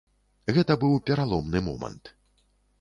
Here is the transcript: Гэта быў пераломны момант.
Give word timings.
Гэта 0.55 0.77
быў 0.85 0.97
пераломны 1.11 1.63
момант. 1.69 2.13